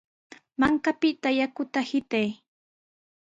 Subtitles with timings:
[0.59, 2.29] Mankapita yakuta hitray.